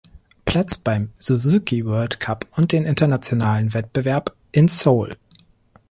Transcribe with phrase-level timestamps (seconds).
[0.45, 5.15] Platz beim "Suzuki World Cup" und den Internationalen Wettbewerb in Seoul.